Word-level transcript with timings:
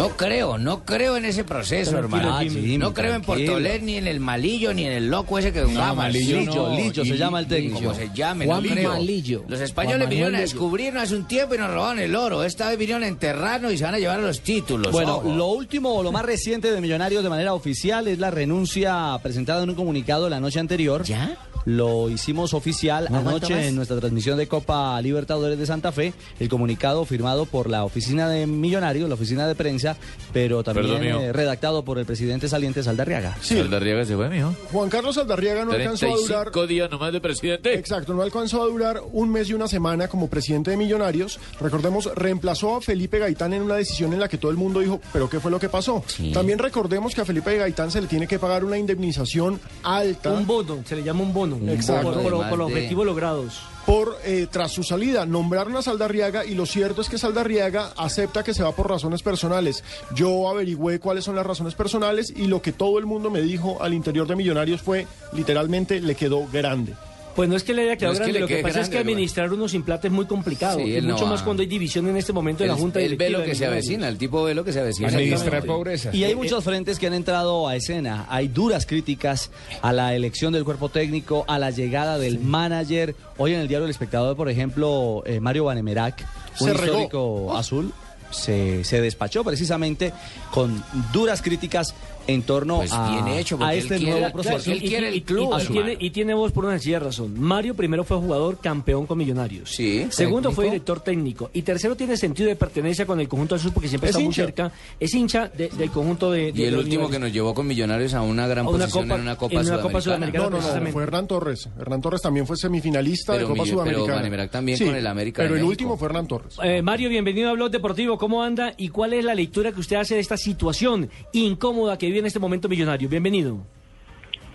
No 0.00 0.16
creo, 0.16 0.56
no 0.56 0.84
creo 0.84 1.16
en 1.16 1.26
ese 1.26 1.44
proceso, 1.44 1.98
hermano. 1.98 2.38
Jimmy, 2.40 2.78
no 2.78 2.94
creo 2.94 3.14
en. 3.14 3.20
Portolet, 3.20 3.82
ni 3.82 3.96
en 3.96 4.06
el 4.06 4.18
malillo, 4.18 4.72
ni 4.72 4.86
en 4.86 4.92
el 4.92 5.10
loco 5.10 5.38
ese 5.38 5.52
que 5.52 5.62
jugaba. 5.62 5.94
Malillo 5.94 6.38
Lillo, 6.38 6.68
no, 6.68 6.76
Lillo 6.76 7.04
se 7.04 7.16
llama 7.16 7.40
el 7.40 7.46
técnico. 7.46 7.80
Como 7.80 7.94
se 7.94 8.10
llame, 8.14 8.46
Juan 8.46 8.62
no 8.62 8.70
creo. 8.70 8.88
Malillo. 8.90 9.44
Los 9.46 9.60
españoles 9.60 10.08
vinieron 10.08 10.34
a 10.36 10.40
descubrirnos 10.40 11.02
hace 11.02 11.16
un 11.16 11.26
tiempo 11.26 11.54
y 11.54 11.58
nos 11.58 11.70
robaron 11.70 11.98
el 11.98 12.16
oro. 12.16 12.44
Esta 12.44 12.68
vez 12.70 12.78
vinieron 12.78 13.02
a 13.02 13.08
enterrarnos 13.08 13.72
y 13.72 13.78
se 13.78 13.84
van 13.84 13.94
a 13.94 13.98
llevar 13.98 14.20
los 14.20 14.40
títulos. 14.40 14.90
Bueno, 14.90 15.16
ojo. 15.16 15.34
lo 15.34 15.46
último 15.48 15.94
o 15.94 16.02
lo 16.02 16.12
más 16.12 16.24
reciente 16.24 16.72
de 16.72 16.80
Millonarios 16.80 17.22
de 17.22 17.28
manera 17.28 17.52
oficial 17.52 18.08
es 18.08 18.18
la 18.18 18.30
renuncia 18.30 19.18
presentada 19.22 19.62
en 19.62 19.70
un 19.70 19.76
comunicado 19.76 20.28
la 20.30 20.40
noche 20.40 20.60
anterior. 20.60 21.04
¿Ya? 21.04 21.36
Lo 21.70 22.10
hicimos 22.10 22.52
oficial 22.52 23.06
¿No 23.10 23.18
aguanta 23.18 23.46
anoche 23.46 23.68
en 23.68 23.76
nuestra 23.76 23.98
transmisión 23.98 24.36
de 24.36 24.48
Copa 24.48 25.00
Libertadores 25.00 25.56
de 25.56 25.66
Santa 25.66 25.92
Fe. 25.92 26.12
El 26.40 26.48
comunicado 26.48 27.04
firmado 27.04 27.46
por 27.46 27.70
la 27.70 27.84
oficina 27.84 28.28
de 28.28 28.46
Millonarios, 28.48 29.08
la 29.08 29.14
oficina 29.14 29.46
de 29.46 29.54
prensa, 29.54 29.96
pero 30.32 30.64
también 30.64 31.02
eh, 31.04 31.32
redactado 31.32 31.84
por 31.84 31.98
el 32.00 32.06
presidente 32.06 32.48
saliente 32.48 32.82
Saldarriaga. 32.82 33.36
Sí. 33.40 33.56
Saldarriaga 33.56 34.04
se 34.04 34.16
fue, 34.16 34.28
mijo. 34.28 34.52
Juan 34.72 34.90
Carlos 34.90 35.16
Aldarriaga 35.16 35.64
no 35.64 35.72
alcanzó 35.72 36.06
a 36.06 36.16
durar. 36.16 36.50
35 36.50 36.66
días 36.66 36.90
nomás 36.90 37.12
de 37.12 37.20
presidente. 37.20 37.74
Exacto, 37.74 38.14
no 38.14 38.22
alcanzó 38.22 38.62
a 38.62 38.66
durar 38.66 39.00
un 39.12 39.30
mes 39.30 39.48
y 39.48 39.54
una 39.54 39.68
semana 39.68 40.08
como 40.08 40.28
presidente 40.28 40.72
de 40.72 40.76
Millonarios. 40.76 41.38
Recordemos, 41.60 42.10
reemplazó 42.16 42.76
a 42.76 42.80
Felipe 42.80 43.20
Gaitán 43.20 43.52
en 43.52 43.62
una 43.62 43.76
decisión 43.76 44.12
en 44.12 44.18
la 44.18 44.28
que 44.28 44.38
todo 44.38 44.50
el 44.50 44.56
mundo 44.56 44.80
dijo, 44.80 45.00
pero 45.12 45.30
¿qué 45.30 45.38
fue 45.38 45.52
lo 45.52 45.60
que 45.60 45.68
pasó? 45.68 46.02
Sí. 46.08 46.32
También 46.32 46.58
recordemos 46.58 47.14
que 47.14 47.20
a 47.20 47.24
Felipe 47.24 47.56
Gaitán 47.56 47.92
se 47.92 48.00
le 48.00 48.08
tiene 48.08 48.26
que 48.26 48.40
pagar 48.40 48.64
una 48.64 48.76
indemnización 48.76 49.60
alta 49.84 50.32
Un 50.32 50.46
bono, 50.46 50.82
se 50.84 50.96
le 50.96 51.02
llama 51.02 51.22
un 51.22 51.32
bono. 51.32 51.59
Exacto. 51.68 52.12
Por, 52.12 52.22
por- 52.22 52.32
Además 52.32 52.48
por 52.50 52.58
los 52.58 52.68
de- 52.68 52.74
objetivos 52.74 53.06
logrados. 53.06 53.60
por 53.86 54.16
eh, 54.24 54.46
tras 54.50 54.70
su 54.72 54.82
salida. 54.82 55.26
Nombraron 55.26 55.76
a 55.76 55.82
Saldarriaga 55.82 56.44
y 56.44 56.54
lo 56.54 56.66
cierto 56.66 57.00
es 57.00 57.08
que 57.08 57.18
Saldarriaga 57.18 57.92
acepta 57.96 58.42
que 58.44 58.54
se 58.54 58.62
va 58.62 58.72
por 58.72 58.88
razones 58.88 59.22
personales. 59.22 59.82
Yo 60.14 60.48
averigüé 60.48 61.00
cuáles 61.00 61.24
son 61.24 61.36
las 61.36 61.46
razones 61.46 61.74
personales 61.74 62.32
y 62.36 62.46
lo 62.46 62.62
que 62.62 62.72
todo 62.72 62.98
el 62.98 63.06
mundo 63.06 63.30
me 63.30 63.40
dijo 63.42 63.82
al 63.82 63.94
interior 63.94 64.26
de 64.26 64.36
Millonarios 64.36 64.80
fue 64.82 65.06
literalmente 65.32 66.00
le 66.00 66.14
quedó 66.14 66.46
grande. 66.52 66.94
Pues 67.36 67.48
no 67.48 67.56
es 67.56 67.62
que 67.62 67.72
le 67.72 67.82
haya 67.82 67.96
quedado 67.96 68.14
No 68.14 68.20
es 68.20 68.26
que 68.26 68.32
grande, 68.32 68.32
le 68.32 68.40
lo 68.40 68.46
que 68.48 68.62
pasa 68.62 68.80
es 68.80 68.88
que 68.88 68.98
administrar 68.98 69.52
unos 69.52 69.72
implantes 69.74 70.10
es 70.10 70.12
muy 70.14 70.26
complicado. 70.26 70.78
Sí, 70.78 70.96
y 70.96 71.00
no 71.00 71.14
mucho 71.14 71.26
más 71.26 71.42
cuando 71.42 71.62
hay 71.62 71.68
división 71.68 72.08
en 72.08 72.16
este 72.16 72.32
momento 72.32 72.64
de 72.64 72.68
la 72.68 72.74
Junta 72.74 73.00
él 73.00 73.16
ve 73.16 73.26
Directiva 73.26 73.38
lo 73.38 73.44
de 73.44 73.50
que 73.50 73.54
se 73.54 73.66
avecina, 73.66 74.08
el 74.08 74.18
tipo 74.18 74.42
ve 74.42 74.54
lo 74.54 74.64
que 74.64 74.72
se 74.72 74.80
avecina. 74.80 75.08
Administra 75.08 75.62
pobreza. 75.62 76.10
Y 76.12 76.24
hay 76.24 76.34
muchos 76.34 76.64
frentes 76.64 76.98
que 76.98 77.06
han 77.06 77.14
entrado 77.14 77.68
a 77.68 77.76
escena. 77.76 78.26
Hay 78.28 78.48
duras 78.48 78.84
críticas 78.86 79.50
a 79.82 79.92
la 79.92 80.14
elección 80.14 80.52
del 80.52 80.64
cuerpo 80.64 80.88
técnico, 80.88 81.44
a 81.48 81.58
la 81.58 81.70
llegada 81.70 82.18
del 82.18 82.40
manager. 82.40 83.14
Hoy 83.38 83.54
en 83.54 83.60
el 83.60 83.68
diario 83.68 83.84
El 83.84 83.90
Espectador, 83.90 84.36
por 84.36 84.48
ejemplo, 84.48 85.22
eh, 85.24 85.40
Mario 85.40 85.64
Banemerac, 85.64 86.26
un 86.60 86.66
Se 86.68 86.74
regó. 86.74 86.84
histórico 86.92 87.56
azul, 87.56 87.92
se, 88.30 88.84
se 88.84 89.00
despachó 89.00 89.44
precisamente 89.44 90.12
con 90.50 90.82
duras 91.12 91.42
críticas 91.42 91.94
en 92.26 92.42
torno 92.42 92.76
Pues 92.78 92.92
a, 92.92 93.10
bien 93.10 93.38
hecho, 93.38 93.58
a 93.60 93.72
él 93.72 93.80
este 93.80 93.96
quiere- 93.96 94.10
nuevo 94.12 94.18
claro, 94.32 94.42
proceso. 94.58 94.70
él 94.70 94.80
quiere 94.82 95.08
el 95.08 95.22
club, 95.24 95.52
y, 95.60 95.66
tiene, 95.72 95.96
y 95.98 96.10
tiene 96.10 96.34
voz 96.34 96.52
por 96.52 96.64
una 96.64 96.74
sencilla 96.74 97.00
razón. 97.00 97.40
Mario 97.40 97.74
primero 97.74 98.04
fue 98.04 98.18
jugador 98.18 98.58
campeón 98.60 99.06
con 99.06 99.18
Millonarios. 99.18 99.70
Sí, 99.70 100.06
Segundo 100.10 100.52
fue 100.52 100.66
director 100.66 101.00
técnico. 101.00 101.50
Y 101.52 101.62
tercero 101.62 101.96
tiene 101.96 102.16
sentido 102.16 102.48
de 102.48 102.54
pertenencia 102.56 103.04
con 103.04 103.18
el 103.20 103.26
conjunto 103.26 103.56
azul 103.56 103.72
porque 103.72 103.88
siempre 103.88 104.10
Es 104.10 104.16
está 104.16 104.24
muy 104.24 104.34
cerca. 104.34 104.70
Es 105.00 105.12
hincha 105.14 105.48
de- 105.48 105.70
del 105.70 105.90
conjunto 105.90 106.30
de, 106.30 106.52
de 106.52 106.60
Y 106.62 106.64
el 106.66 106.76
último 106.76 107.08
que 107.10 107.18
nos 107.18 107.32
llevó 107.32 107.52
con 107.52 107.66
Millonarios 107.66 108.14
a 108.14 108.22
una 108.22 108.46
gran 108.46 108.66
A 108.66 108.68
una 108.68 108.78
posición 108.84 109.04
copa- 109.08 109.14
en 109.16 109.20
una 109.22 109.36
Copa 109.36 109.52
en 109.52 109.58
una 109.58 109.64
Sudamericana. 109.64 109.90
Copa 109.92 110.00
Sudamericana. 110.02 110.44
No, 110.44 110.50
no, 110.50 110.56
no, 110.56 110.58
precisamente. 110.62 110.92
fue 110.92 111.02
Hernán 111.02 111.26
Torres. 111.26 111.68
Hernán 111.80 112.00
Torres 112.00 112.22
también 112.22 112.46
fue 112.46 112.56
semifinalista 112.56 113.32
Pero 113.32 113.48
de 113.48 113.52
Copa 113.54 113.64
pero 113.64 113.74
Sudamericana. 113.76 114.14
Banemerac 114.16 114.50
también 114.52 114.78
con 114.78 114.94
el 114.94 115.06
América 115.06 115.42
Pero 115.42 115.54
el 115.54 115.60
México. 115.62 115.70
último 115.70 115.96
fue 115.96 116.06
Hernán 116.06 116.28
Torres. 116.28 116.54
Eh, 116.62 116.80
Mario, 116.82 117.08
bienvenido 117.08 117.48
a 117.50 117.54
Blog 117.54 117.70
Deportivo. 117.72 118.18
¿Cómo 118.20 118.42
anda 118.44 118.74
y 118.76 118.90
cuál 118.90 119.14
es 119.14 119.24
la 119.24 119.34
lectura 119.34 119.72
que 119.72 119.80
usted 119.80 119.96
hace 119.96 120.14
de 120.14 120.20
esta 120.20 120.36
situación 120.36 121.08
incómoda 121.32 121.96
que 121.96 122.04
vive 122.04 122.18
en 122.18 122.26
este 122.26 122.38
momento 122.38 122.68
Millonario? 122.68 123.08
Bienvenido. 123.08 123.56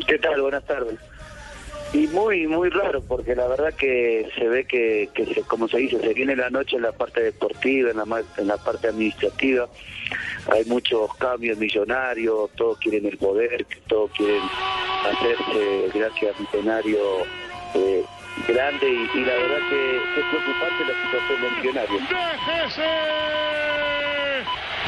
¿Qué 0.07 0.19
tal? 0.19 0.39
Buenas 0.39 0.63
tardes. 0.67 0.99
Y 1.91 2.05
muy, 2.05 2.45
muy 2.45 2.69
raro, 2.69 3.01
porque 3.01 3.35
la 3.35 3.47
verdad 3.47 3.73
que 3.73 4.29
se 4.37 4.47
ve 4.47 4.65
que, 4.65 5.09
se, 5.15 5.41
como 5.41 5.67
se 5.67 5.79
dice, 5.79 5.99
se 5.99 6.13
viene 6.13 6.35
la 6.35 6.51
noche 6.51 6.75
en 6.75 6.83
la 6.83 6.91
parte 6.91 7.23
deportiva, 7.23 7.89
en 7.89 7.97
la, 7.97 8.23
en 8.37 8.47
la 8.47 8.57
parte 8.57 8.89
administrativa. 8.89 9.67
Hay 10.51 10.65
muchos 10.65 11.15
cambios 11.15 11.57
millonarios, 11.57 12.51
todos 12.55 12.77
quieren 12.77 13.07
el 13.07 13.17
poder, 13.17 13.65
todos 13.87 14.11
quieren 14.11 14.43
hacerse, 15.09 15.89
gracias 15.91 16.35
a 16.35 16.39
Millonario, 16.39 16.99
eh, 17.73 18.03
grande. 18.47 18.89
Y, 19.13 19.19
la 19.23 19.33
verdad 19.33 19.59
que, 19.69 19.97
es 19.97 20.25
preocupante 20.29 20.85
la 20.85 20.93
situación 21.03 21.41
del 21.41 21.51
millonario. 21.51 21.99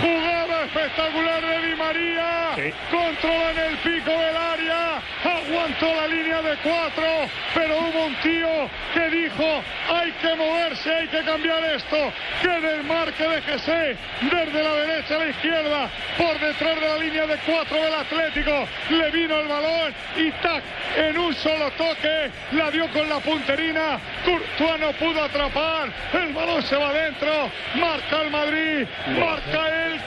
Jugada 0.01 0.36
espectacular 0.67 1.41
de 1.41 1.67
Di 1.67 1.75
María. 1.75 2.49
Controla 2.91 3.51
en 3.51 3.57
el 3.71 3.77
pico 3.77 4.11
del 4.11 4.37
área. 4.37 5.01
Aguantó 5.23 5.93
la 5.95 6.07
línea 6.07 6.41
de 6.41 6.57
cuatro. 6.57 7.05
Pero 7.53 7.79
hubo 7.79 8.05
un 8.05 8.15
tío 8.15 8.69
que 8.93 9.09
dijo: 9.09 9.63
hay 9.89 10.11
que 10.21 10.35
moverse, 10.35 10.93
hay 10.93 11.07
que 11.07 11.21
cambiar 11.23 11.63
esto. 11.63 12.11
Que 12.41 12.49
desmarque 12.49 13.23
de 13.23 13.41
José 13.41 13.97
desde 14.21 14.63
la 14.63 14.73
derecha 14.73 15.15
a 15.15 15.19
la 15.19 15.29
izquierda. 15.29 15.89
Por 16.17 16.39
detrás 16.39 16.79
de 16.79 16.87
la 16.87 16.97
línea 16.97 17.27
de 17.27 17.37
cuatro 17.45 17.77
del 17.77 17.93
Atlético. 17.93 18.67
Le 18.89 19.11
vino 19.11 19.39
el 19.39 19.47
balón 19.47 19.93
y 20.17 20.31
tac. 20.43 20.63
En 20.97 21.17
un 21.17 21.33
solo 21.35 21.71
toque 21.71 22.31
la 22.51 22.71
dio 22.71 22.87
con 22.91 23.07
la 23.07 23.19
punterina. 23.19 23.99
Courtois 24.25 24.79
no 24.79 24.91
pudo 24.93 25.23
atrapar. 25.23 25.89
El 26.13 26.33
balón 26.33 26.61
se 26.63 26.75
va 26.75 26.89
adentro. 26.89 27.49
Marca 27.75 28.21
el 28.21 28.31
Madrid. 28.31 28.87
Marca 29.19 29.85
el 29.85 29.99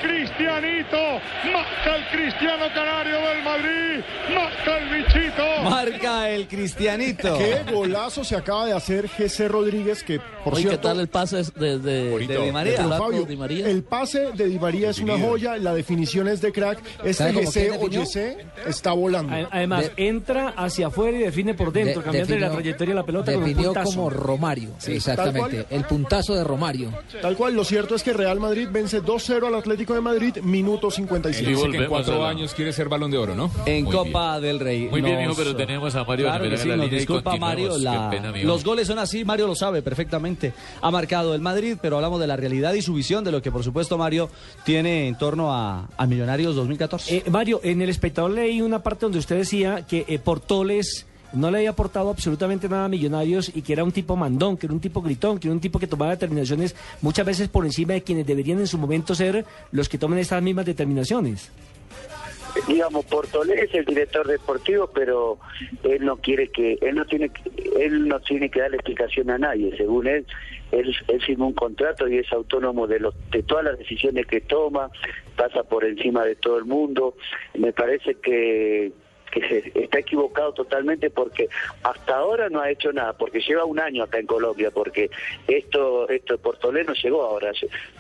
Marca 0.61 1.97
el 1.97 2.05
Cristiano 2.19 2.65
Canario 2.75 3.17
del 3.21 3.43
Madrid. 3.45 4.05
Marca 4.35 4.79
el 4.79 5.03
bichito. 5.03 5.43
Marca 5.71 6.31
el 6.31 6.49
Cristianito. 6.49 7.39
Qué 7.39 7.63
golazo 7.73 8.25
se 8.25 8.37
acaba 8.37 8.67
de 8.67 8.73
hacer 8.73 9.09
Jesse 9.09 9.49
Rodríguez, 9.49 10.03
que 10.03 10.21
por 10.45 10.55
Oye, 10.55 10.63
¿qué 10.65 10.69
cierto... 10.71 10.89
tal 10.89 11.01
el 11.01 11.09
pase 11.09 11.43
de, 11.57 11.79
de, 11.79 12.19
de 12.19 12.19
Di 12.45 12.53
María? 12.53 12.73
Pero, 12.77 12.89
Flaco 12.89 13.05
Fabio, 13.05 13.25
Di 13.25 13.37
María? 13.37 13.69
el 13.69 13.83
pase 13.85 14.33
de 14.33 14.47
Di 14.49 14.59
María 14.59 14.91
es 14.91 14.99
una 14.99 15.19
joya, 15.19 15.57
la 15.57 15.73
definición 15.75 16.29
es 16.29 16.41
de 16.41 16.53
crack. 16.53 16.79
Este 17.05 17.15
¿Sabe 17.15 17.33
cómo 17.35 17.51
GC 17.51 17.73
o? 17.81 17.89
YC 17.89 18.67
está 18.69 18.93
volando. 18.93 19.35
Además, 19.51 19.91
entra 19.97 20.49
hacia 20.57 20.89
afuera 20.89 21.17
y 21.17 21.21
define 21.21 21.55
por 21.55 21.73
dentro, 21.73 22.01
De- 22.01 22.05
cambiando 22.05 22.39
la 22.39 22.51
trayectoria 22.51 22.95
de 22.95 23.01
la 23.01 23.07
pelota 23.07 23.33
con 23.33 23.43
un 23.43 23.49
Definió 23.49 23.73
puntazo. 23.73 23.91
como 23.97 24.11
Romario, 24.11 24.71
Sí, 24.79 24.93
exactamente. 24.97 25.67
El 25.71 25.85
puntazo 25.85 26.35
de 26.35 26.45
Romario. 26.45 26.91
Tal 27.23 27.37
cual, 27.37 27.55
lo 27.55 27.65
cierto 27.65 27.95
es 27.95 28.03
que 28.03 28.13
Real 28.13 28.41
Madrid 28.41 28.69
vence 28.71 29.03
2-0 29.03 29.47
al 29.47 29.55
Atlético 29.55 29.95
de 29.95 30.01
Madrid, 30.01 30.39
minuto 30.43 30.91
55. 30.91 31.51
Y 31.51 31.55
volvemos 31.55 31.89
cuatro 31.89 32.15
a 32.17 32.19
la- 32.19 32.29
años 32.31 32.55
quiere 32.55 32.73
ser 32.73 32.89
balón 32.89 33.11
de 33.11 33.19
oro, 33.19 33.35
¿no? 33.35 33.51
En 33.67 33.85
Muy 33.85 33.95
Copa 33.95 34.41
del 34.41 34.61
Rey. 34.61 34.89
Muy 34.89 35.01
bien, 35.01 35.21
hijo, 35.23 35.35
pero 35.37 35.55
tenemos 35.57 35.95
a 35.95 36.05
Mario 36.05 36.27
Claro 36.27 36.49
que 36.51 36.57
sí, 36.59 36.71
en 36.71 36.79
nos 36.79 36.91
disculpa 36.91 37.37
Mario, 37.37 37.79
la- 37.79 38.11
pena, 38.11 38.33
los 38.43 38.65
goles 38.65 38.87
son 38.87 38.99
así, 38.99 39.25
Mario 39.25 39.47
lo 39.47 39.55
sabe 39.55 39.83
perfectamente. 39.83 40.53
Ha 40.83 40.91
marcado 40.91 41.35
el 41.35 41.41
Madrid, 41.41 41.77
pero 41.81 41.97
hablamos 41.97 42.21
de 42.21 42.27
la 42.27 42.37
realidad 42.37 42.73
y 42.75 42.83
su 42.83 42.95
visión 42.95 43.25
de 43.25 43.33
lo 43.33 43.43
que 43.43 43.51
por 43.53 43.63
supuesto 43.65 43.97
Mario 43.99 44.31
tiene 44.65 45.09
en 45.09 45.17
torno 45.19 45.53
a, 45.55 45.89
a 45.97 46.07
Millonarios 46.07 46.55
2014. 46.57 47.17
Eh, 47.17 47.23
Mario, 47.31 47.61
en 47.63 47.83
el 47.83 47.89
espectador 47.89 48.31
leí 48.31 48.61
una 48.63 48.83
parte 48.83 49.07
donde 49.07 49.19
usted 49.19 49.37
decía 49.37 49.87
que 49.87 50.05
eh, 50.09 50.19
Portoles 50.19 51.07
no 51.33 51.51
le 51.51 51.59
había 51.59 51.71
aportado 51.71 52.11
absolutamente 52.11 52.69
nada 52.69 52.87
a 52.87 52.89
Millonarios 52.89 53.51
y 53.55 53.63
que 53.63 53.73
era 53.73 53.85
un 53.85 53.93
tipo 53.93 54.17
mandón, 54.17 54.57
que 54.57 54.67
era 54.67 54.75
un 54.75 54.81
tipo 54.81 55.03
gritón, 55.03 55.39
que 55.39 55.49
era 55.49 55.55
un 55.55 55.61
tipo 55.61 55.79
que 55.79 55.87
tomaba 55.87 56.13
determinaciones 56.13 56.75
muchas 57.03 57.27
veces 57.27 57.49
por 57.49 57.65
encima 57.65 57.95
de 57.95 58.03
quienes 58.03 58.27
deberían 58.27 58.59
en 58.59 58.67
su 58.67 58.79
momento 58.79 59.15
ser 59.15 59.45
los 59.73 59.89
que 59.89 59.99
tomen 59.99 60.19
estas 60.19 60.43
mismas 60.43 60.67
determinaciones. 60.67 61.51
digamos 62.67 63.05
Portolés 63.07 63.63
es 63.63 63.75
el 63.75 63.85
director 63.85 64.27
deportivo 64.27 64.91
pero 64.93 65.39
él 65.85 66.05
no 66.05 66.17
quiere 66.17 66.49
que 66.49 66.79
él 66.81 66.97
no 66.97 67.05
tiene 67.05 67.31
él 67.79 68.09
no 68.09 68.19
tiene 68.21 68.51
que 68.51 68.61
darle 68.61 68.77
explicación 68.77 69.31
a 69.31 69.39
nadie 69.39 69.77
según 69.77 70.09
él 70.09 70.27
él, 70.73 70.95
él 71.09 71.23
firmó 71.23 71.49
un 71.49 71.53
contrato 71.53 72.09
y 72.09 72.19
es 72.19 72.33
autónomo 72.33 72.87
de, 72.87 73.01
los, 73.01 73.15
de 73.31 73.43
todas 73.43 73.65
las 73.65 73.79
decisiones 73.79 74.27
que 74.27 74.41
toma, 74.41 74.91
pasa 75.37 75.63
por 75.65 75.85
encima 75.85 76.25
de 76.25 76.37
todo 76.37 76.59
el 76.59 76.65
mundo. 76.65 77.17
Me 77.55 77.73
parece 77.73 78.15
que 78.15 78.93
que 79.31 79.73
está 79.75 79.99
equivocado 79.99 80.53
totalmente 80.53 81.11
porque 81.11 81.49
hasta 81.83 82.17
ahora 82.17 82.49
no 82.49 82.61
ha 82.61 82.71
hecho 82.71 82.93
nada, 82.93 83.13
porque 83.17 83.41
lleva 83.41 83.65
un 83.65 83.81
año 83.81 84.05
acá 84.05 84.19
en 84.19 84.27
Colombia, 84.27 84.71
porque 84.71 85.11
esto, 85.47 86.09
esto 86.09 86.39
Portolé 86.39 86.85
no 86.85 86.95
llegó 86.95 87.23
ahora, 87.23 87.53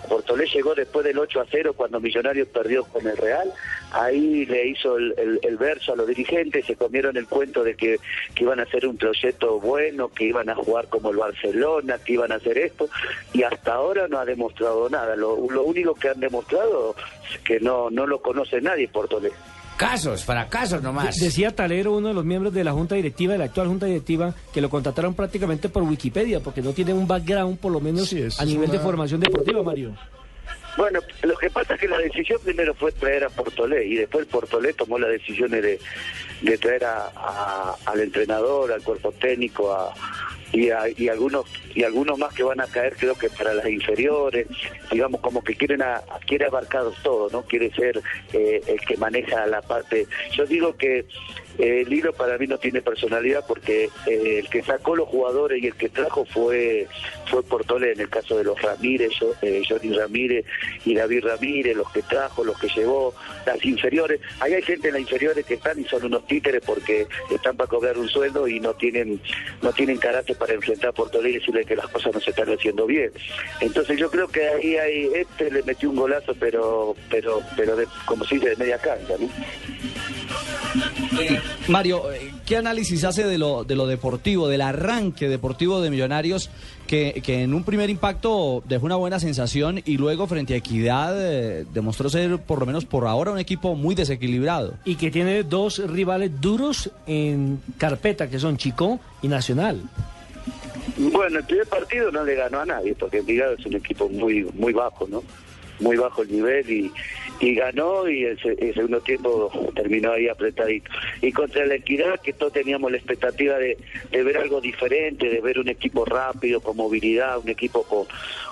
Portolé 0.09 0.47
llegó 0.47 0.75
después 0.75 1.05
del 1.05 1.19
8 1.19 1.41
a 1.41 1.47
0 1.51 1.75
cuando 1.75 2.01
Millonarios 2.01 2.49
perdió 2.49 2.85
con 2.85 3.07
el 3.07 3.17
Real, 3.17 3.53
ahí 3.93 4.47
le 4.47 4.67
hizo 4.69 4.97
el 4.97 5.57
verso 5.59 5.93
a 5.93 5.97
los 5.97 6.07
dirigentes, 6.07 6.67
se 6.67 6.77
comieron 6.77 7.17
el 7.17 7.27
cuento 7.27 7.63
de 7.63 7.75
que, 7.75 7.99
que 8.35 8.45
iban 8.45 8.61
a 8.61 8.65
hacer 8.65 8.87
un 8.87 8.97
proyecto 8.97 9.61
bueno, 9.61 10.09
que 10.09 10.25
iban 10.25 10.49
a 10.49 10.55
jugar 10.55 10.89
como 10.89 11.11
el 11.11 11.17
Barcelona, 11.17 11.99
que 11.99 12.15
iban 12.15 12.33
a 12.33 12.37
hacer 12.37 12.59
esto, 12.59 12.89
y 13.33 13.43
hasta 13.43 13.75
ahora 13.75 14.09
no 14.09 14.19
ha 14.19 14.25
demostrado 14.25 14.89
nada, 14.89 15.17
lo, 15.17 15.37
lo 15.51 15.63
único 15.63 15.95
que 15.95 16.09
han 16.09 16.21
demostrado 16.21 16.95
es 17.33 17.39
que 17.41 17.61
no, 17.61 17.91
no 17.91 18.07
lo 18.07 18.21
conoce 18.21 18.61
nadie 18.61 18.89
Portolé. 18.89 19.31
Casos, 19.81 20.25
fracasos 20.25 20.83
nomás. 20.83 21.17
De- 21.17 21.25
Decía 21.27 21.55
Talero, 21.57 21.93
uno 21.97 22.09
de 22.09 22.15
los 22.15 22.25
miembros 22.25 22.53
de 22.53 22.63
la 22.65 22.73
Junta 22.73 22.95
Directiva, 22.97 23.33
de 23.33 23.39
la 23.39 23.47
actual 23.47 23.69
Junta 23.69 23.87
Directiva, 23.87 24.35
que 24.53 24.61
lo 24.61 24.69
contrataron 24.69 25.15
prácticamente 25.15 25.69
por 25.71 25.83
Wikipedia, 25.85 26.41
porque 26.41 26.61
no 26.61 26.73
tiene 26.73 26.93
un 26.93 27.07
background, 27.09 27.59
por 27.59 27.73
lo 27.73 27.81
menos, 27.81 28.09
Sí, 28.09 28.23
a 28.39 28.45
nivel 28.45 28.71
de 28.71 28.79
formación 28.79 29.21
deportiva, 29.21 29.63
Mario. 29.63 29.97
Bueno, 30.77 31.01
lo 31.23 31.37
que 31.37 31.51
pasa 31.51 31.75
es 31.75 31.81
que 31.81 31.89
la 31.89 31.99
decisión 31.99 32.39
primero 32.45 32.75
fue 32.75 32.93
traer 32.93 33.25
a 33.25 33.29
Portolé 33.31 33.87
y 33.87 33.97
después 33.97 34.27
Portolé 34.27 34.73
tomó 34.73 34.99
las 34.99 35.11
decisiones 35.11 35.63
de, 35.63 35.81
de 36.43 36.59
traer 36.59 36.85
a, 36.85 37.11
a- 37.17 37.77
al 37.87 38.01
entrenador, 38.01 38.71
al 38.73 38.83
cuerpo 38.83 39.13
técnico 39.13 39.73
a, 39.75 39.93
y, 40.53 40.71
a- 40.71 40.89
y 40.97 41.09
algunos 41.09 41.45
y 41.75 41.85
algunos 41.85 42.19
más 42.19 42.35
que 42.35 42.43
van 42.43 42.61
a 42.61 42.67
caer 42.67 42.97
creo 42.97 43.15
que 43.17 43.31
para 43.31 43.55
las 43.55 43.67
inferiores, 43.69 44.47
digamos 44.91 45.21
como 45.21 45.43
que 45.45 45.55
quieren 45.55 45.83
a, 45.83 46.03
quiere 46.27 46.47
abarcar 46.47 46.85
todo, 47.03 47.29
¿no? 47.31 47.43
Quiere 47.43 47.71
ser 47.73 48.01
eh, 48.33 48.61
el 48.67 48.81
que 48.81 48.97
maneja 48.97 49.47
la 49.47 49.63
parte. 49.63 50.07
Yo 50.33 50.47
digo 50.47 50.77
que 50.77 51.05
eh, 51.59 51.83
el 51.87 51.93
hilo 51.93 52.13
para 52.13 52.39
mí 52.39 52.47
no 52.47 52.59
tiene 52.59 52.81
personalidad 52.83 53.45
porque 53.47 53.91
eh, 54.07 54.39
el 54.41 54.49
que 54.49 54.63
sacó 54.63 54.97
los 54.97 55.09
jugadores 55.09 55.63
y 55.63 55.67
el 55.67 55.75
que 55.75 55.89
trajo 55.89 56.25
fue 56.25 56.87
fue 57.27 57.43
Portolé 57.45 57.93
en 57.93 58.01
el 58.01 58.09
caso 58.09 58.37
de 58.39 58.45
los 58.45 58.61
Ramírez, 58.61 59.13
yo, 59.21 59.33
Johnny 59.69 59.93
Ramírez 59.97 60.45
y 60.85 60.95
David 60.95 61.25
Ramírez, 61.25 61.77
los 61.77 61.91
que 61.93 62.03
trajo, 62.03 62.43
los 62.45 62.59
que 62.59 62.69
llevó, 62.69 63.15
las 63.47 63.65
inferiores. 63.65 64.21
Ahí 64.41 64.55
hay 64.55 64.63
gente 64.63 64.89
en 64.89 64.95
las 64.95 65.03
inferiores 65.03 65.45
que 65.47 65.55
están 65.55 65.79
y 65.79 65.85
son 65.85 66.05
unos 66.07 66.27
títeres 66.27 66.63
porque 66.67 67.07
están 67.31 67.57
para 67.57 67.69
cobrar 67.69 67.97
un 67.99 68.09
sueldo 68.09 68.49
y 68.49 68.59
no 68.59 68.75
tienen 68.75 69.21
no 69.63 69.73
tienen 69.73 69.99
carácter 69.99 70.37
para 70.41 70.55
enfrentar 70.55 70.91
a 70.91 70.93
Portolé 70.93 71.31
y 71.31 71.35
decirle 71.35 71.65
que 71.67 71.77
las 71.77 71.87
cosas 71.89 72.15
no 72.15 72.21
se 72.21 72.31
están 72.31 72.49
haciendo 72.49 72.87
bien. 72.87 73.13
Entonces 73.61 73.99
yo 73.99 74.11
creo 74.11 74.27
que 74.27 74.49
ahí 74.49 74.77
hay, 74.77 75.11
este 75.15 75.51
le 75.51 75.63
metió 75.63 75.91
un 75.91 75.97
golazo, 75.97 76.35
pero 76.41 76.97
pero 77.11 77.43
pero 77.57 77.77
de, 77.77 77.87
como 78.07 78.25
dice, 78.25 78.49
de 78.49 78.57
media 78.57 78.79
cancha, 78.79 79.15
¿no? 79.21 79.29
Mario, 81.69 82.13
eh, 82.13 82.33
¿qué 82.47 82.57
análisis 82.57 83.05
hace 83.05 83.25
de 83.25 83.39
lo, 83.39 83.65
de 83.65 83.75
lo 83.75 83.87
deportivo, 83.87 84.49
del 84.49 84.61
arranque 84.61 85.29
deportivo 85.29 85.81
de 85.81 85.91
Millonarios, 85.91 86.51
que, 86.87 87.21
que 87.25 87.43
en 87.43 87.55
un 87.55 87.65
primer 87.65 87.91
impacto 87.91 88.63
dejó 88.67 88.87
una 88.87 88.97
buena 88.97 89.21
sensación 89.21 89.83
y 89.85 89.97
luego 89.97 90.27
frente 90.27 90.55
a 90.55 90.57
Equidad 90.59 91.15
eh, 91.19 91.67
demostró 91.73 92.09
ser, 92.09 92.39
por 92.39 92.61
lo 92.61 92.67
menos 92.67 92.85
por 92.85 93.07
ahora, 93.07 93.33
un 93.33 93.39
equipo 93.39 93.75
muy 93.75 93.95
desequilibrado? 93.95 94.75
Y 94.85 94.97
que 94.97 95.11
tiene 95.11 95.43
dos 95.43 95.79
rivales 95.91 96.41
duros 96.41 96.91
en 97.07 97.61
carpeta, 97.79 98.29
que 98.29 98.39
son 98.39 98.57
Chico 98.57 99.01
y 99.23 99.29
Nacional. 99.29 99.83
Bueno, 101.13 101.39
el 101.39 101.45
primer 101.47 101.67
partido 101.67 102.11
no 102.13 102.25
le 102.25 102.35
ganó 102.35 102.61
a 102.61 102.67
nadie, 102.67 102.95
porque 102.95 103.19
Envigado 103.19 103.55
es 103.55 103.65
un 103.65 103.75
equipo 103.75 104.09
muy 104.09 104.45
muy 104.55 104.73
bajo, 104.73 105.07
¿no? 105.09 105.23
Muy 105.81 105.97
bajo 105.97 106.21
el 106.21 106.31
nivel 106.31 106.71
y, 106.71 106.93
y 107.41 107.55
ganó 107.55 108.07
y 108.07 108.25
el, 108.25 108.39
se- 108.39 108.53
el 108.53 108.75
segundo 108.75 109.01
tiempo 109.01 109.51
terminó 109.75 110.13
ahí 110.13 110.29
apretadito. 110.29 110.91
Y 111.23 111.33
contra 111.33 111.65
la 111.65 111.77
Equidad, 111.77 112.21
que 112.21 112.35
todos 112.35 112.53
teníamos 112.53 112.91
la 112.91 112.99
expectativa 112.99 113.57
de, 113.57 113.79
de 114.11 114.23
ver 114.23 114.37
algo 114.37 114.61
diferente, 114.61 115.31
de 115.31 115.41
ver 115.41 115.59
un 115.59 115.69
equipo 115.71 116.05
rápido, 116.05 116.61
con 116.61 116.77
movilidad, 116.77 117.39
un 117.39 117.49
equipo 117.49 117.83
con, 117.85 118.05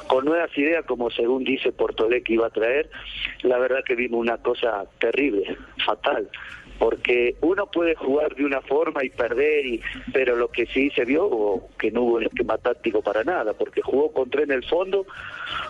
con 0.06 0.24
nuevas 0.24 0.56
ideas, 0.56 0.86
como 0.86 1.10
según 1.10 1.44
dice 1.44 1.70
Portolé 1.70 2.22
que 2.22 2.32
iba 2.32 2.46
a 2.46 2.50
traer, 2.50 2.88
la 3.42 3.58
verdad 3.58 3.84
que 3.84 3.94
vimos 3.94 4.20
una 4.20 4.38
cosa 4.38 4.86
terrible, 4.98 5.54
fatal 5.84 6.30
porque 6.78 7.36
uno 7.40 7.66
puede 7.66 7.94
jugar 7.94 8.34
de 8.34 8.44
una 8.44 8.60
forma 8.60 9.04
y 9.04 9.10
perder, 9.10 9.66
y, 9.66 9.80
pero 10.12 10.36
lo 10.36 10.48
que 10.48 10.66
sí 10.66 10.90
se 10.90 11.04
vio 11.04 11.62
que 11.78 11.90
no 11.90 12.02
hubo 12.02 12.16
un 12.16 12.25
esquema 12.25 12.58
táctico 12.58 13.02
para 13.02 13.25
nada, 13.25 13.52
porque 13.52 13.82
jugó 13.82 14.12
con 14.12 14.30
tres 14.30 14.44
en 14.44 14.52
el 14.52 14.64
fondo, 14.64 15.06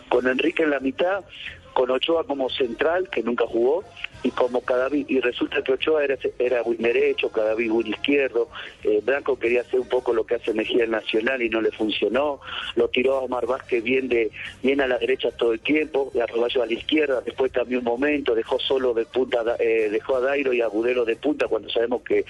con 0.09 0.27
Enrique 0.27 0.63
en 0.63 0.71
la 0.71 0.81
mitad, 0.81 1.25
con 1.73 1.91
Ochoa 1.91 2.25
como 2.25 2.51
central, 2.51 3.09
que 3.09 3.23
nunca 3.23 3.47
jugó, 3.47 3.85
y 4.23 4.31
como 4.31 4.61
Cadaví, 4.61 5.07
y 5.09 5.21
resulta 5.21 5.63
que 5.63 5.73
Ochoa 5.73 6.05
era, 6.05 6.17
era 6.39 6.63
win 6.63 6.83
derecho, 6.83 7.31
Cadaví 7.31 7.71
win 7.71 7.89
izquierdo, 7.89 8.49
eh, 8.83 9.01
Blanco 9.05 9.39
quería 9.39 9.61
hacer 9.61 9.81
un 9.81 9.89
poco 9.89 10.13
lo 10.13 10.25
que 10.27 10.37
hace 10.37 10.53
Mejía 10.53 10.85
en 10.85 10.91
Nacional 10.91 11.43
y 11.43 11.49
no 11.49 11.61
le 11.61 11.71
funcionó, 11.71 12.41
lo 12.77 12.89
tiró 12.89 13.17
a 13.17 13.21
Omar 13.21 13.47
Vázquez 13.47 13.83
bien, 13.83 14.09
de, 14.09 14.31
bien 14.63 14.81
a 14.81 14.87
la 14.87 14.99
derecha 14.99 15.31
todo 15.31 15.53
el 15.53 15.61
tiempo, 15.61 16.11
y 16.15 16.21
a 16.21 16.27
Roballo 16.27 16.63
a 16.63 16.67
la 16.67 16.73
izquierda, 16.73 17.21
después 17.21 17.53
cambió 17.53 17.79
un 17.79 17.85
momento, 17.85 18.35
dejó 18.35 18.59
solo 18.59 18.95
de 18.95 19.05
punta, 19.07 19.57
eh, 19.59 19.89
dejó 19.91 20.17
a 20.17 20.21
Dairo 20.21 20.53
y 20.53 20.61
a 20.61 20.69
Budelo 20.69 21.05
de 21.05 21.17
punta 21.17 21.47
cuando 21.47 21.69
sabemos 21.71 22.03
que, 22.03 22.25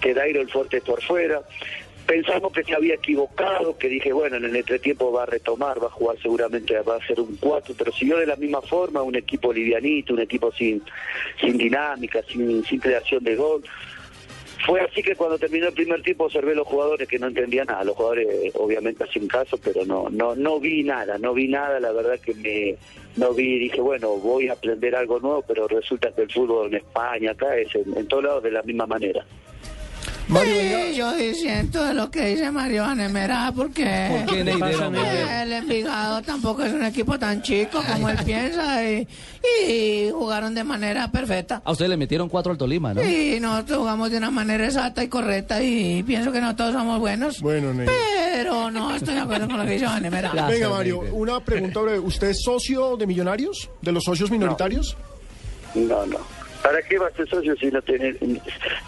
que 0.00 0.14
Dairo 0.14 0.40
el 0.40 0.48
fuerte 0.48 0.78
es 0.78 0.82
por 0.82 1.02
fuera, 1.02 1.42
pensamos 2.06 2.52
que 2.52 2.64
se 2.64 2.74
había 2.74 2.94
equivocado, 2.94 3.76
que 3.76 3.88
dije, 3.88 4.12
bueno, 4.12 4.36
en 4.36 4.44
el 4.44 4.56
entretiempo 4.56 5.12
va 5.12 5.24
a 5.24 5.26
retomar, 5.26 5.82
va 5.82 5.88
a 5.88 5.90
jugar 5.90 6.16
seguramente, 6.22 6.78
va 6.80 6.96
a 6.96 7.06
ser 7.06 7.20
un 7.20 7.36
4, 7.36 7.74
pero 7.76 7.92
siguió 7.92 8.18
de 8.18 8.26
la 8.26 8.36
misma 8.36 8.62
forma, 8.62 9.02
un 9.02 9.16
equipo 9.16 9.52
livianito, 9.52 10.14
un 10.14 10.20
equipo 10.20 10.52
sin, 10.52 10.82
sin 11.40 11.58
dinámica, 11.58 12.22
sin, 12.22 12.62
creación 12.62 13.24
de 13.24 13.36
gol. 13.36 13.62
Fue 14.64 14.80
así 14.80 15.02
que 15.02 15.14
cuando 15.14 15.38
terminó 15.38 15.68
el 15.68 15.74
primer 15.74 16.02
tiempo 16.02 16.24
observé 16.24 16.54
los 16.54 16.66
jugadores 16.66 17.06
que 17.06 17.18
no 17.18 17.26
entendían 17.26 17.66
nada, 17.66 17.84
los 17.84 17.96
jugadores 17.96 18.26
eh, 18.26 18.52
obviamente 18.54 19.04
hacen 19.04 19.28
caso, 19.28 19.58
pero 19.62 19.84
no, 19.84 20.08
no, 20.10 20.34
no 20.34 20.58
vi 20.58 20.82
nada, 20.82 21.18
no 21.18 21.34
vi 21.34 21.46
nada, 21.48 21.78
la 21.78 21.92
verdad 21.92 22.18
que 22.18 22.34
me 22.34 22.76
no 23.16 23.32
vi, 23.32 23.58
dije 23.58 23.80
bueno 23.80 24.16
voy 24.16 24.48
a 24.48 24.54
aprender 24.54 24.96
algo 24.96 25.20
nuevo, 25.20 25.44
pero 25.46 25.68
resulta 25.68 26.12
que 26.12 26.22
el 26.22 26.32
fútbol 26.32 26.68
en 26.68 26.76
España, 26.76 27.32
acá 27.32 27.56
es 27.56 27.74
en 27.74 28.08
todos 28.08 28.24
lados 28.24 28.42
de 28.42 28.50
la 28.50 28.62
misma 28.62 28.86
manera. 28.86 29.24
Mario, 30.28 30.54
Sí, 30.54 30.96
yo 30.96 31.12
disiento 31.14 31.84
de 31.84 31.94
lo 31.94 32.10
que 32.10 32.26
dice 32.26 32.50
Mario 32.50 32.82
Vanemera 32.82 33.52
porque 33.54 34.24
¿Por 34.26 34.34
qué, 34.34 34.56
pasa, 34.58 35.42
el 35.42 35.52
Envigado 35.52 36.20
tampoco 36.22 36.64
es 36.64 36.72
un 36.72 36.84
equipo 36.84 37.16
tan 37.18 37.42
chico 37.42 37.80
como 37.92 38.08
él 38.08 38.18
piensa 38.24 38.84
y, 38.90 39.06
y 39.68 40.10
jugaron 40.10 40.54
de 40.54 40.64
manera 40.64 41.10
perfecta. 41.12 41.62
A 41.64 41.70
ustedes 41.70 41.90
le 41.90 41.96
metieron 41.96 42.28
cuatro 42.28 42.50
al 42.50 42.58
Tolima, 42.58 42.92
¿no? 42.92 43.02
Y 43.04 43.38
nosotros 43.40 43.78
jugamos 43.78 44.10
de 44.10 44.16
una 44.18 44.30
manera 44.32 44.64
exacta 44.66 45.04
y 45.04 45.08
correcta 45.08 45.62
y 45.62 46.02
pienso 46.02 46.32
que 46.32 46.40
no 46.40 46.56
todos 46.56 46.72
somos 46.72 46.98
buenos. 46.98 47.40
Bueno, 47.40 47.72
Ney. 47.72 47.86
Pero 47.86 48.70
no 48.70 48.94
estoy 48.96 49.14
de 49.14 49.20
acuerdo 49.20 49.46
con 49.46 49.58
lo 49.58 49.64
que 49.64 49.72
dice 49.72 49.86
Vanemera. 49.86 50.30
Gracias, 50.32 50.60
Venga, 50.60 50.70
Mario, 50.70 51.00
una 51.12 51.38
pregunta 51.40 51.80
breve. 51.80 52.00
¿Usted 52.00 52.30
es 52.30 52.42
socio 52.42 52.96
de 52.96 53.06
Millonarios? 53.06 53.70
¿De 53.80 53.92
los 53.92 54.02
socios 54.02 54.30
minoritarios? 54.30 54.96
No, 55.74 56.04
no. 56.04 56.18
¿Para 56.66 56.82
qué 56.82 56.98
vas 56.98 57.12
a 57.12 57.16
ser 57.18 57.28
socio 57.28 57.54
si 57.54 57.70
no 57.70 57.80
tenés, 57.80 58.16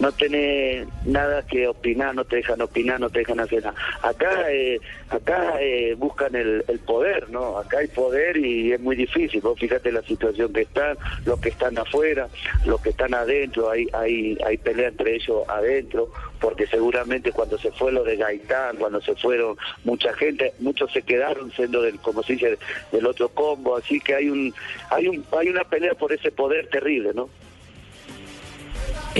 no 0.00 0.10
tenés 0.10 0.84
nada 1.04 1.46
que 1.46 1.68
opinar, 1.68 2.12
no 2.12 2.24
te 2.24 2.34
dejan 2.34 2.60
opinar, 2.60 2.98
no 2.98 3.08
te 3.08 3.20
dejan 3.20 3.38
hacer 3.38 3.62
nada? 3.62 3.78
Acá, 4.02 4.50
eh, 4.50 4.80
acá 5.10 5.58
eh, 5.60 5.94
buscan 5.96 6.34
el, 6.34 6.64
poder, 6.84 7.30
¿no? 7.30 7.56
Acá 7.56 7.78
hay 7.78 7.86
poder 7.86 8.36
y 8.36 8.72
es 8.72 8.80
muy 8.80 8.96
difícil. 8.96 9.40
Vos 9.42 9.56
fíjate 9.60 9.92
la 9.92 10.02
situación 10.02 10.52
que 10.52 10.62
están, 10.62 10.98
los 11.24 11.38
que 11.38 11.50
están 11.50 11.78
afuera, 11.78 12.26
los 12.66 12.80
que 12.80 12.90
están 12.90 13.14
adentro, 13.14 13.70
hay, 13.70 13.86
hay, 13.92 14.36
hay 14.44 14.58
pelea 14.58 14.88
entre 14.88 15.14
ellos 15.14 15.48
adentro, 15.48 16.10
porque 16.40 16.66
seguramente 16.66 17.30
cuando 17.30 17.58
se 17.58 17.70
fue 17.70 17.92
lo 17.92 18.02
de 18.02 18.16
Gaitán, 18.16 18.76
cuando 18.78 19.00
se 19.00 19.14
fueron 19.14 19.56
mucha 19.84 20.12
gente, 20.14 20.52
muchos 20.58 20.92
se 20.92 21.02
quedaron 21.02 21.52
siendo 21.52 21.80
del, 21.82 22.00
como 22.00 22.24
se 22.24 22.32
dice, 22.32 22.58
del 22.90 23.06
otro 23.06 23.28
combo, 23.28 23.76
así 23.76 24.00
que 24.00 24.16
hay 24.16 24.28
un, 24.28 24.52
hay 24.90 25.06
un, 25.06 25.24
hay 25.38 25.48
una 25.48 25.62
pelea 25.62 25.94
por 25.94 26.12
ese 26.12 26.32
poder 26.32 26.66
terrible, 26.70 27.12
¿no? 27.14 27.28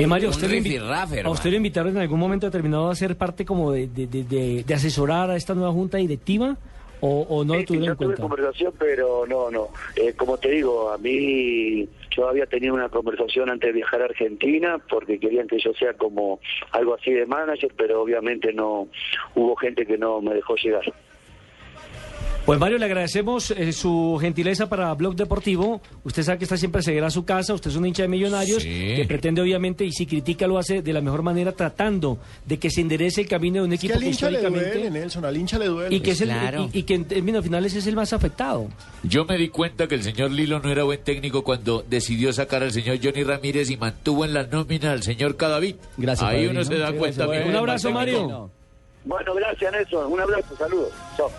Eh, 0.02 0.06
Mario, 0.06 0.28
¿a 0.28 0.30
Un 0.30 0.34
usted, 0.36 0.48
¿a 1.24 1.30
usted 1.30 1.50
lo 1.50 1.56
invitaron 1.56 1.96
en 1.96 2.02
algún 2.02 2.20
momento 2.20 2.46
determinado 2.46 2.88
a 2.90 2.94
ser 2.94 3.16
parte 3.16 3.44
como 3.44 3.72
de, 3.72 3.86
de, 3.88 4.06
de- 4.06 4.24
de- 4.24 4.64
de 4.64 4.74
asesorar 4.74 5.30
a 5.30 5.36
esta 5.36 5.54
nueva 5.54 5.72
junta 5.72 5.98
directiva 5.98 6.56
o, 7.00 7.22
o 7.28 7.44
no 7.44 7.54
lo 7.54 7.64
tuvieron 7.64 7.90
en 7.90 7.96
tuve 7.96 8.06
cuenta? 8.06 8.22
conversación, 8.22 8.72
pero 8.78 9.24
no, 9.26 9.50
no. 9.50 9.68
Eh, 9.96 10.14
como 10.16 10.36
te 10.38 10.50
digo, 10.50 10.90
a 10.90 10.98
mí 10.98 11.88
yo 12.16 12.28
había 12.28 12.46
tenido 12.46 12.74
una 12.74 12.88
conversación 12.88 13.50
antes 13.50 13.68
de 13.68 13.72
viajar 13.74 14.02
a 14.02 14.06
Argentina 14.06 14.78
porque 14.90 15.18
querían 15.20 15.46
que 15.46 15.58
yo 15.60 15.72
sea 15.74 15.92
como 15.94 16.40
algo 16.72 16.94
así 16.94 17.12
de 17.12 17.26
manager, 17.26 17.72
pero 17.76 18.02
obviamente 18.02 18.52
no 18.52 18.88
hubo 19.34 19.54
gente 19.56 19.86
que 19.86 19.96
no 19.98 20.20
me 20.20 20.34
dejó 20.34 20.56
llegar. 20.56 20.82
Pues 22.48 22.58
Mario, 22.58 22.78
le 22.78 22.86
agradecemos 22.86 23.50
eh, 23.50 23.74
su 23.74 24.16
gentileza 24.18 24.70
para 24.70 24.94
Blog 24.94 25.14
Deportivo. 25.14 25.82
Usted 26.02 26.22
sabe 26.22 26.38
que 26.38 26.44
está 26.44 26.56
siempre 26.56 26.80
seguirá 26.80 27.08
a 27.08 27.10
su 27.10 27.26
casa. 27.26 27.52
Usted 27.52 27.68
es 27.70 27.76
un 27.76 27.84
hincha 27.84 28.04
de 28.04 28.08
millonarios 28.08 28.62
Sí. 28.62 28.94
que 28.96 29.04
pretende, 29.06 29.42
obviamente, 29.42 29.84
y 29.84 29.92
si 29.92 30.06
critica, 30.06 30.46
lo 30.46 30.56
hace 30.56 30.80
de 30.80 30.92
la 30.94 31.02
mejor 31.02 31.20
manera, 31.22 31.52
tratando 31.52 32.18
de 32.46 32.58
que 32.58 32.70
se 32.70 32.80
enderece 32.80 33.20
el 33.20 33.28
camino 33.28 33.56
de 33.60 33.66
un 33.66 33.72
Es 33.74 33.80
que 33.80 33.86
equipo 33.88 33.98
al 33.98 34.00
que, 34.02 34.08
hincha 34.08 34.30
le 34.30 34.38
históricamente. 34.38 34.78
duele, 34.78 34.90
Nelson, 34.98 35.24
al 35.26 35.36
hincha 35.36 35.58
le 35.58 35.66
duele. 35.66 35.94
y 35.94 36.00
que, 36.00 36.10
es 36.12 36.20
el, 36.22 36.28
Claro. 36.30 36.70
y, 36.72 36.78
y 36.78 36.82
que 36.84 36.94
en 36.94 37.04
términos 37.04 37.44
finales 37.44 37.74
es 37.74 37.86
el 37.86 37.94
más 37.96 38.14
afectado. 38.14 38.68
Yo 39.02 39.26
me 39.26 39.36
di 39.36 39.50
cuenta 39.50 39.86
que 39.86 39.96
el 39.96 40.02
señor 40.02 40.30
Lilo 40.30 40.58
no 40.58 40.70
era 40.72 40.84
buen 40.84 41.04
técnico 41.04 41.44
cuando 41.44 41.84
decidió 41.86 42.32
sacar 42.32 42.62
al 42.62 42.72
señor 42.72 42.98
Johnny 43.02 43.24
Ramírez 43.24 43.68
y 43.68 43.76
mantuvo 43.76 44.24
en 44.24 44.32
la 44.32 44.44
nómina 44.44 44.92
al 44.92 45.02
señor 45.02 45.36
Cadavid. 45.36 45.74
Gracias, 45.98 46.26
Ahí 46.30 46.46
uno 46.46 46.64
se 46.64 46.78
da 46.78 46.92
Sí, 46.92 46.96
cuenta. 46.96 47.26
gracias, 47.26 47.46
Un 47.46 47.56
abrazo. 47.56 47.90
Mario. 47.90 48.50
Bueno, 49.04 49.34
gracias 49.34 49.70
Nelson, 49.70 50.10
un 50.10 50.20
abrazo, 50.20 50.56
saludos. 50.56 50.88
Chao. 51.14 51.30